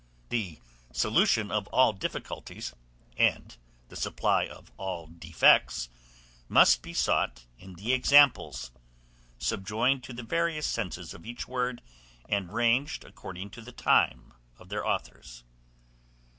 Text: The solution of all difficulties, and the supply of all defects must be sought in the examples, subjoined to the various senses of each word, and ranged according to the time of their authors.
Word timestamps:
The 0.29 0.57
solution 0.91 1.51
of 1.51 1.67
all 1.67 1.93
difficulties, 1.93 2.73
and 3.17 3.55
the 3.89 3.95
supply 3.95 4.47
of 4.47 4.71
all 4.75 5.05
defects 5.05 5.89
must 6.49 6.81
be 6.81 6.91
sought 6.91 7.45
in 7.59 7.75
the 7.75 7.93
examples, 7.93 8.71
subjoined 9.37 10.03
to 10.05 10.13
the 10.13 10.23
various 10.23 10.65
senses 10.65 11.13
of 11.13 11.23
each 11.23 11.47
word, 11.47 11.83
and 12.27 12.51
ranged 12.51 13.03
according 13.03 13.51
to 13.51 13.61
the 13.61 13.71
time 13.71 14.33
of 14.57 14.69
their 14.69 14.83
authors. 14.83 15.43